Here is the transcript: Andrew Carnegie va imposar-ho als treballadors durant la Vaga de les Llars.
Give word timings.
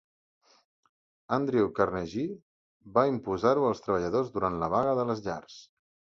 Andrew 1.37 1.69
Carnegie 1.79 2.23
va 2.97 3.05
imposar-ho 3.11 3.69
als 3.69 3.85
treballadors 3.85 4.35
durant 4.39 4.61
la 4.65 4.73
Vaga 4.79 4.99
de 5.03 5.07
les 5.13 5.25
Llars. 5.29 5.63